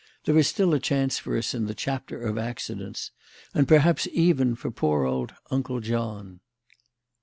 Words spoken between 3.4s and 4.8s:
and perhaps even for